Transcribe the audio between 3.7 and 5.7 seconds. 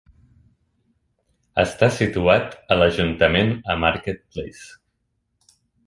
a Market Place.